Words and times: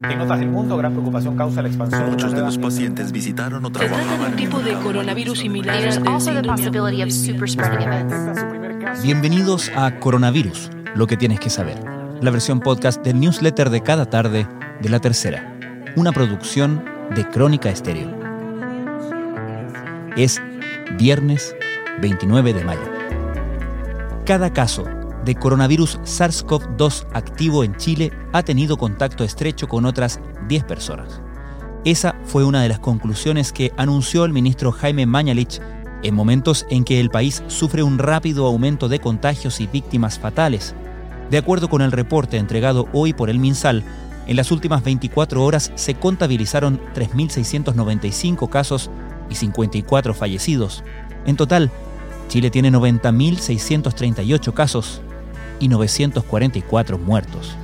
En 0.00 0.20
otras 0.20 0.38
del 0.38 0.48
mundo, 0.48 0.76
gran 0.76 0.92
preocupación 0.92 1.36
causa 1.36 1.60
la 1.60 1.66
expansión. 1.66 2.10
Muchos 2.10 2.32
de 2.32 2.40
los 2.40 2.56
pacientes 2.56 3.10
visitaron 3.10 3.64
o 3.64 3.68
Se 3.68 3.72
trata 3.72 3.96
de 3.96 4.04
trabajaban 4.04 4.30
un 4.30 4.36
tipo 4.36 4.60
de 4.60 4.74
coronavirus 4.74 5.40
similar 5.40 5.76
events. 7.82 9.02
Bienvenidos 9.02 9.72
a 9.74 9.98
Coronavirus, 9.98 10.70
lo 10.94 11.08
que 11.08 11.16
tienes 11.16 11.40
que 11.40 11.50
saber, 11.50 11.82
la 12.22 12.30
versión 12.30 12.60
podcast 12.60 13.04
del 13.04 13.18
newsletter 13.18 13.70
de 13.70 13.80
cada 13.80 14.06
tarde 14.08 14.46
de 14.80 14.88
La 14.88 15.00
Tercera, 15.00 15.58
una 15.96 16.12
producción 16.12 16.84
de 17.16 17.28
Crónica 17.28 17.68
Estéreo. 17.68 18.16
Es 20.16 20.40
viernes 20.96 21.56
29 22.00 22.54
de 22.54 22.64
mayo. 22.64 22.92
Cada 24.24 24.52
caso 24.52 24.84
de 25.24 25.34
coronavirus 25.34 25.98
SARS-CoV-2 26.00 27.06
activo 27.12 27.64
en 27.64 27.76
Chile 27.76 28.12
ha 28.32 28.42
tenido 28.42 28.76
contacto 28.76 29.24
estrecho 29.24 29.68
con 29.68 29.84
otras 29.84 30.20
10 30.48 30.64
personas. 30.64 31.20
Esa 31.84 32.16
fue 32.24 32.44
una 32.44 32.62
de 32.62 32.68
las 32.68 32.80
conclusiones 32.80 33.52
que 33.52 33.72
anunció 33.76 34.24
el 34.24 34.32
ministro 34.32 34.72
Jaime 34.72 35.06
Mañalich 35.06 35.60
en 36.02 36.14
momentos 36.14 36.66
en 36.70 36.84
que 36.84 37.00
el 37.00 37.10
país 37.10 37.42
sufre 37.48 37.82
un 37.82 37.98
rápido 37.98 38.46
aumento 38.46 38.88
de 38.88 39.00
contagios 39.00 39.60
y 39.60 39.66
víctimas 39.66 40.18
fatales. 40.18 40.74
De 41.30 41.38
acuerdo 41.38 41.68
con 41.68 41.82
el 41.82 41.92
reporte 41.92 42.36
entregado 42.36 42.88
hoy 42.92 43.12
por 43.12 43.30
el 43.30 43.38
MinSal, 43.38 43.84
en 44.26 44.36
las 44.36 44.50
últimas 44.50 44.82
24 44.84 45.42
horas 45.42 45.72
se 45.74 45.94
contabilizaron 45.94 46.80
3.695 46.94 48.48
casos 48.48 48.90
y 49.30 49.34
54 49.34 50.14
fallecidos. 50.14 50.84
En 51.26 51.36
total, 51.36 51.70
Chile 52.28 52.50
tiene 52.50 52.70
90.638 52.70 54.52
casos 54.52 55.02
y 55.60 55.68
944 55.68 56.98
muertos. 56.98 57.56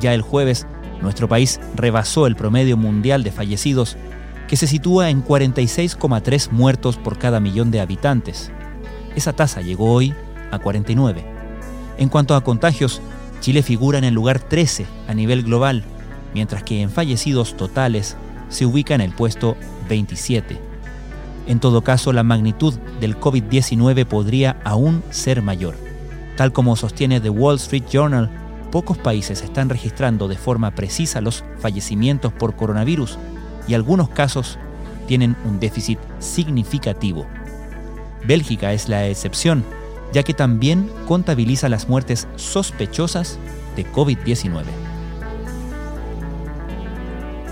Ya 0.00 0.14
el 0.14 0.22
jueves, 0.22 0.66
nuestro 1.02 1.28
país 1.28 1.60
rebasó 1.74 2.26
el 2.26 2.36
promedio 2.36 2.76
mundial 2.76 3.24
de 3.24 3.32
fallecidos, 3.32 3.96
que 4.46 4.56
se 4.56 4.66
sitúa 4.66 5.10
en 5.10 5.24
46,3 5.24 6.50
muertos 6.50 6.96
por 6.96 7.18
cada 7.18 7.40
millón 7.40 7.70
de 7.70 7.80
habitantes. 7.80 8.50
Esa 9.14 9.32
tasa 9.32 9.60
llegó 9.60 9.92
hoy 9.92 10.14
a 10.50 10.58
49. 10.58 11.24
En 11.98 12.08
cuanto 12.08 12.34
a 12.34 12.42
contagios, 12.42 13.02
Chile 13.40 13.62
figura 13.62 13.98
en 13.98 14.04
el 14.04 14.14
lugar 14.14 14.40
13 14.40 14.86
a 15.06 15.14
nivel 15.14 15.42
global, 15.42 15.84
mientras 16.34 16.62
que 16.62 16.82
en 16.82 16.90
fallecidos 16.90 17.56
totales 17.56 18.16
se 18.48 18.66
ubica 18.66 18.94
en 18.94 19.00
el 19.00 19.12
puesto 19.12 19.56
27. 19.88 20.58
En 21.46 21.60
todo 21.60 21.82
caso, 21.82 22.12
la 22.12 22.22
magnitud 22.22 22.74
del 23.00 23.18
COVID-19 23.18 24.04
podría 24.06 24.60
aún 24.64 25.02
ser 25.10 25.40
mayor. 25.40 25.87
Tal 26.38 26.52
como 26.52 26.76
sostiene 26.76 27.20
The 27.20 27.30
Wall 27.30 27.56
Street 27.56 27.86
Journal, 27.90 28.30
pocos 28.70 28.96
países 28.96 29.42
están 29.42 29.68
registrando 29.68 30.28
de 30.28 30.36
forma 30.36 30.70
precisa 30.70 31.20
los 31.20 31.42
fallecimientos 31.58 32.32
por 32.32 32.54
coronavirus 32.54 33.18
y 33.66 33.74
algunos 33.74 34.08
casos 34.10 34.56
tienen 35.08 35.34
un 35.44 35.58
déficit 35.58 35.98
significativo. 36.20 37.26
Bélgica 38.24 38.72
es 38.72 38.88
la 38.88 39.08
excepción, 39.08 39.64
ya 40.12 40.22
que 40.22 40.32
también 40.32 40.88
contabiliza 41.08 41.68
las 41.68 41.88
muertes 41.88 42.28
sospechosas 42.36 43.36
de 43.74 43.84
COVID-19. 43.90 44.62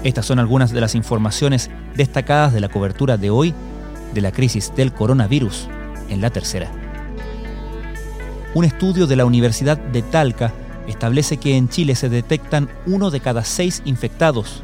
Estas 0.04 0.26
son 0.26 0.38
algunas 0.38 0.70
de 0.70 0.80
las 0.80 0.94
informaciones 0.94 1.72
destacadas 1.96 2.52
de 2.52 2.60
la 2.60 2.68
cobertura 2.68 3.16
de 3.16 3.30
hoy 3.30 3.52
de 4.14 4.20
la 4.20 4.30
crisis 4.30 4.72
del 4.76 4.92
coronavirus 4.92 5.66
en 6.08 6.20
la 6.20 6.30
tercera. 6.30 6.85
Un 8.56 8.64
estudio 8.64 9.06
de 9.06 9.16
la 9.16 9.26
Universidad 9.26 9.76
de 9.76 10.00
Talca 10.00 10.50
establece 10.86 11.36
que 11.36 11.58
en 11.58 11.68
Chile 11.68 11.94
se 11.94 12.08
detectan 12.08 12.70
uno 12.86 13.10
de 13.10 13.20
cada 13.20 13.44
seis 13.44 13.82
infectados. 13.84 14.62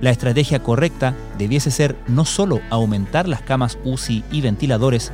La 0.00 0.10
estrategia 0.10 0.62
correcta 0.62 1.16
debiese 1.38 1.72
ser 1.72 1.96
no 2.06 2.24
solo 2.24 2.60
aumentar 2.70 3.26
las 3.26 3.42
camas 3.42 3.78
UCI 3.82 4.22
y 4.30 4.42
ventiladores, 4.42 5.10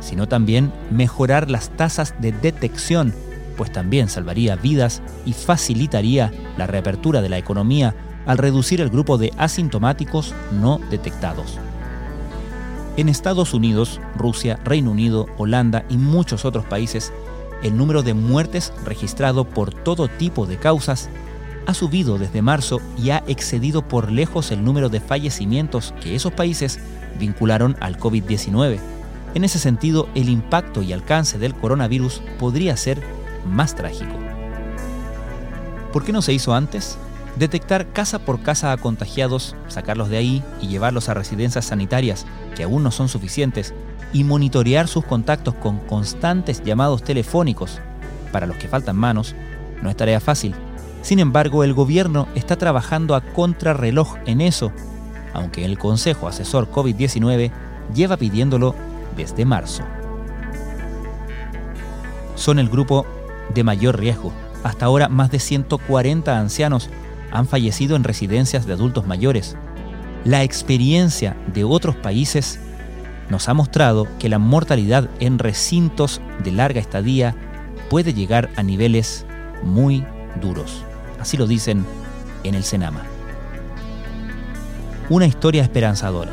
sino 0.00 0.26
también 0.26 0.72
mejorar 0.90 1.50
las 1.50 1.68
tasas 1.68 2.14
de 2.22 2.32
detección, 2.32 3.12
pues 3.58 3.70
también 3.70 4.08
salvaría 4.08 4.56
vidas 4.56 5.02
y 5.26 5.34
facilitaría 5.34 6.32
la 6.56 6.66
reapertura 6.66 7.20
de 7.20 7.28
la 7.28 7.36
economía 7.36 7.94
al 8.24 8.38
reducir 8.38 8.80
el 8.80 8.88
grupo 8.88 9.18
de 9.18 9.30
asintomáticos 9.36 10.34
no 10.58 10.80
detectados. 10.90 11.58
En 12.96 13.10
Estados 13.10 13.52
Unidos, 13.52 14.00
Rusia, 14.16 14.58
Reino 14.64 14.90
Unido, 14.90 15.26
Holanda 15.36 15.84
y 15.90 15.98
muchos 15.98 16.46
otros 16.46 16.64
países, 16.64 17.12
el 17.62 17.76
número 17.76 18.02
de 18.02 18.14
muertes 18.14 18.72
registrado 18.84 19.44
por 19.44 19.72
todo 19.72 20.08
tipo 20.08 20.46
de 20.46 20.58
causas 20.58 21.08
ha 21.66 21.74
subido 21.74 22.18
desde 22.18 22.40
marzo 22.40 22.80
y 22.96 23.10
ha 23.10 23.22
excedido 23.26 23.82
por 23.86 24.10
lejos 24.10 24.50
el 24.52 24.64
número 24.64 24.88
de 24.88 25.00
fallecimientos 25.00 25.92
que 26.00 26.14
esos 26.14 26.32
países 26.32 26.80
vincularon 27.18 27.76
al 27.80 27.98
COVID-19. 27.98 28.78
En 29.34 29.44
ese 29.44 29.58
sentido, 29.58 30.08
el 30.14 30.30
impacto 30.30 30.82
y 30.82 30.92
alcance 30.92 31.38
del 31.38 31.54
coronavirus 31.54 32.22
podría 32.38 32.76
ser 32.76 33.02
más 33.46 33.74
trágico. 33.74 34.14
¿Por 35.92 36.04
qué 36.04 36.12
no 36.12 36.22
se 36.22 36.32
hizo 36.32 36.54
antes? 36.54 36.96
Detectar 37.36 37.92
casa 37.92 38.18
por 38.18 38.40
casa 38.40 38.72
a 38.72 38.76
contagiados, 38.78 39.54
sacarlos 39.68 40.08
de 40.08 40.16
ahí 40.16 40.42
y 40.60 40.68
llevarlos 40.68 41.08
a 41.08 41.14
residencias 41.14 41.66
sanitarias, 41.66 42.24
que 42.56 42.62
aún 42.62 42.82
no 42.82 42.90
son 42.90 43.08
suficientes, 43.08 43.74
y 44.12 44.24
monitorear 44.24 44.88
sus 44.88 45.04
contactos 45.04 45.54
con 45.54 45.78
constantes 45.78 46.62
llamados 46.62 47.02
telefónicos, 47.02 47.80
para 48.32 48.46
los 48.46 48.56
que 48.56 48.68
faltan 48.68 48.96
manos, 48.96 49.34
no 49.82 49.90
es 49.90 49.96
tarea 49.96 50.20
fácil. 50.20 50.54
Sin 51.02 51.18
embargo, 51.18 51.64
el 51.64 51.74
gobierno 51.74 52.28
está 52.34 52.56
trabajando 52.56 53.14
a 53.14 53.20
contrarreloj 53.20 54.16
en 54.26 54.40
eso, 54.40 54.72
aunque 55.32 55.64
el 55.64 55.78
Consejo 55.78 56.28
Asesor 56.28 56.70
COVID-19 56.70 57.50
lleva 57.94 58.16
pidiéndolo 58.16 58.74
desde 59.16 59.44
marzo. 59.44 59.82
Son 62.34 62.58
el 62.58 62.68
grupo 62.68 63.06
de 63.54 63.64
mayor 63.64 63.98
riesgo. 63.98 64.32
Hasta 64.62 64.86
ahora, 64.86 65.08
más 65.08 65.30
de 65.30 65.38
140 65.38 66.38
ancianos 66.38 66.90
han 67.30 67.46
fallecido 67.46 67.96
en 67.96 68.04
residencias 68.04 68.66
de 68.66 68.72
adultos 68.72 69.06
mayores. 69.06 69.56
La 70.24 70.42
experiencia 70.42 71.36
de 71.52 71.64
otros 71.64 71.96
países 71.96 72.60
nos 73.30 73.48
ha 73.48 73.54
mostrado 73.54 74.06
que 74.18 74.28
la 74.28 74.38
mortalidad 74.38 75.08
en 75.20 75.38
recintos 75.38 76.20
de 76.42 76.52
larga 76.52 76.80
estadía 76.80 77.34
puede 77.90 78.14
llegar 78.14 78.50
a 78.56 78.62
niveles 78.62 79.26
muy 79.62 80.04
duros. 80.40 80.84
Así 81.20 81.36
lo 81.36 81.46
dicen 81.46 81.84
en 82.44 82.54
el 82.54 82.64
Senama. 82.64 83.02
Una 85.08 85.26
historia 85.26 85.62
esperanzadora. 85.62 86.32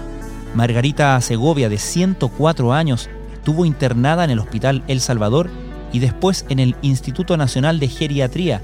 Margarita 0.54 1.20
Segovia, 1.22 1.70
de 1.70 1.78
104 1.78 2.74
años, 2.74 3.10
estuvo 3.34 3.66
internada 3.66 4.24
en 4.24 4.32
el 4.32 4.40
Hospital 4.40 4.84
El 4.88 5.02
Salvador 5.02 5.50
y 5.92 6.00
después 6.00 6.46
en 6.50 6.60
el 6.60 6.76
Instituto 6.82 7.38
Nacional 7.38 7.80
de 7.80 7.88
Geriatría, 7.88 8.62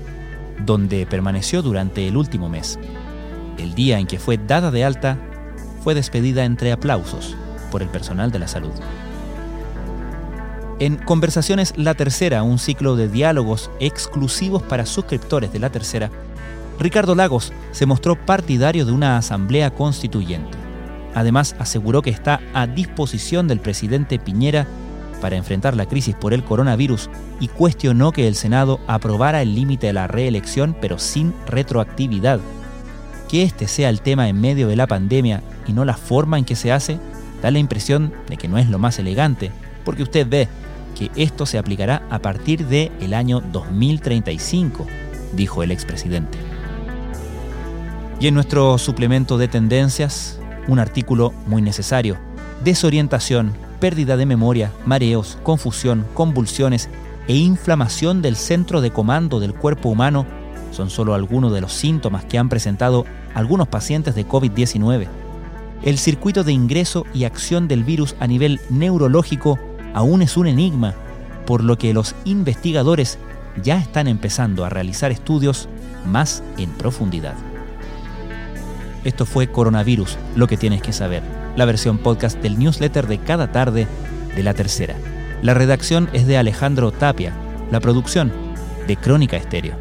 donde 0.66 1.06
permaneció 1.06 1.62
durante 1.62 2.08
el 2.08 2.18
último 2.18 2.50
mes. 2.50 2.80
El 3.58 3.74
día 3.74 4.00
en 4.00 4.08
que 4.08 4.20
fue 4.20 4.38
dada 4.38 4.72
de 4.72 4.86
alta, 4.86 5.18
fue 5.84 5.96
despedida 5.96 6.46
entre 6.46 6.72
aplausos 6.72 7.36
por 7.72 7.82
el 7.82 7.90
personal 7.90 8.32
de 8.32 8.40
la 8.40 8.48
salud. 8.48 8.72
En 10.80 10.98
Conversaciones 10.98 11.74
La 11.78 11.94
Tercera, 11.94 12.44
un 12.44 12.60
ciclo 12.60 12.96
de 12.96 13.08
diálogos 13.08 13.72
exclusivos 13.80 14.62
para 14.64 14.86
suscriptores 14.86 15.54
de 15.54 15.60
La 15.60 15.70
Tercera, 15.70 16.12
Ricardo 16.80 17.14
Lagos 17.14 17.54
se 17.72 17.86
mostró 17.86 18.16
partidario 18.16 18.86
de 18.86 18.92
una 18.92 19.18
asamblea 19.18 19.70
constituyente. 19.70 20.58
Además, 21.14 21.56
aseguró 21.60 22.02
que 22.02 22.10
está 22.10 22.42
a 22.54 22.66
disposición 22.66 23.48
del 23.48 23.60
presidente 23.60 24.18
Piñera 24.18 24.66
para 25.22 25.36
enfrentar 25.36 25.76
la 25.76 25.86
crisis 25.86 26.16
por 26.16 26.34
el 26.34 26.44
coronavirus 26.44 27.10
y 27.40 27.48
cuestionó 27.48 28.12
que 28.12 28.28
el 28.28 28.34
Senado 28.34 28.80
aprobara 28.88 29.44
el 29.44 29.54
límite 29.54 29.88
de 29.88 29.94
la 29.94 30.08
reelección 30.08 30.76
pero 30.82 30.98
sin 30.98 31.34
retroactividad. 31.46 32.40
Que 33.30 33.44
este 33.44 33.68
sea 33.68 33.90
el 33.90 34.02
tema 34.02 34.28
en 34.28 34.42
medio 34.42 34.68
de 34.68 34.76
la 34.76 34.88
pandemia 34.88 35.44
y 35.68 35.74
no 35.74 35.86
la 35.86 35.96
forma 35.96 36.40
en 36.40 36.46
que 36.46 36.56
se 36.56 36.72
hace, 36.72 37.00
da 37.42 37.52
la 37.52 37.60
impresión 37.60 38.14
de 38.28 38.38
que 38.38 38.48
no 38.48 38.58
es 38.58 38.70
lo 38.70 38.80
más 38.80 39.00
elegante, 39.00 39.52
porque 39.84 40.04
usted 40.04 40.28
ve 40.28 40.48
que 40.98 41.12
esto 41.16 41.46
se 41.46 41.58
aplicará 41.58 42.04
a 42.10 42.20
partir 42.20 42.68
del 42.68 42.92
el 43.02 43.14
año 43.14 43.42
2035, 43.42 44.86
dijo 45.34 45.64
el 45.64 45.72
expresidente. 45.72 46.38
Y 48.20 48.28
en 48.28 48.36
nuestro 48.36 48.78
suplemento 48.78 49.38
de 49.38 49.48
tendencias, 49.48 50.40
un 50.68 50.80
artículo 50.80 51.34
muy 51.48 51.62
necesario, 51.62 52.18
desorientación, 52.64 53.54
pérdida 53.80 54.16
de 54.16 54.28
memoria, 54.28 54.72
mareos, 54.86 55.40
confusión, 55.42 56.06
convulsiones 56.14 56.90
e 57.28 57.36
inflamación 57.36 58.22
del 58.22 58.36
centro 58.36 58.82
de 58.82 58.92
comando 58.92 59.40
del 59.40 59.56
cuerpo 59.56 59.90
humano 59.90 60.26
son 60.72 60.90
solo 60.90 61.14
algunos 61.14 61.52
de 61.54 61.62
los 61.62 61.74
síntomas 61.74 62.26
que 62.26 62.38
han 62.38 62.50
presentado 62.50 63.06
algunos 63.34 63.68
pacientes 63.68 64.16
de 64.16 64.28
COVID-19. 64.28 65.08
El 65.84 65.98
circuito 65.98 66.44
de 66.44 66.52
ingreso 66.52 67.06
y 67.14 67.24
acción 67.24 67.68
del 67.68 67.84
virus 67.84 68.16
a 68.20 68.28
nivel 68.28 68.60
neurológico 68.70 69.58
aún 69.96 70.22
es 70.22 70.38
un 70.38 70.48
enigma, 70.48 70.94
por 71.48 71.64
lo 71.64 71.78
que 71.78 71.94
los 71.94 72.16
investigadores 72.24 73.18
ya 73.64 73.80
están 73.80 74.08
empezando 74.08 74.64
a 74.64 74.70
realizar 74.70 75.12
estudios 75.12 75.68
más 76.06 76.44
en 76.58 76.70
profundidad. 76.70 77.34
Esto 79.04 79.26
fue 79.26 79.52
Coronavirus, 79.52 80.18
lo 80.36 80.48
que 80.48 80.58
tienes 80.58 80.84
que 80.84 80.94
saber, 80.94 81.24
la 81.56 81.66
versión 81.66 81.98
podcast 81.98 82.38
del 82.38 82.60
newsletter 82.60 83.08
de 83.08 83.18
cada 83.18 83.52
tarde 83.52 83.88
de 84.36 84.44
la 84.44 84.54
tercera. 84.54 84.96
La 85.42 85.56
redacción 85.56 86.10
es 86.14 86.28
de 86.28 86.38
Alejandro 86.38 86.92
Tapia, 86.92 87.34
la 87.72 87.80
producción 87.80 88.32
de 88.88 88.98
Crónica 88.98 89.38
Estéreo. 89.38 89.76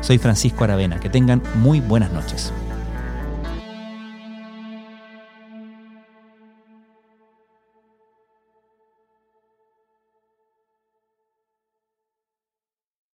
Soy 0.00 0.18
Francisco 0.18 0.64
Aravena, 0.64 0.98
que 0.98 1.08
tengan 1.08 1.40
muy 1.54 1.80
buenas 1.80 2.12
noches. 2.12 2.52